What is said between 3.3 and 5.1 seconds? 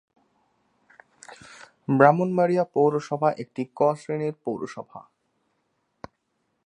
একটি 'ক' শ্রেণীর পৌরসভা।